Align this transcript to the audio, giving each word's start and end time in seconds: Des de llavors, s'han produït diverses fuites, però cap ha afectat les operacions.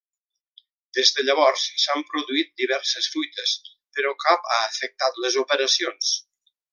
Des 0.97 1.11
de 1.17 1.25
llavors, 1.25 1.65
s'han 1.83 2.01
produït 2.13 2.49
diverses 2.63 3.11
fuites, 3.17 3.53
però 3.99 4.15
cap 4.27 4.49
ha 4.57 4.61
afectat 4.73 5.21
les 5.27 5.39
operacions. 5.47 6.15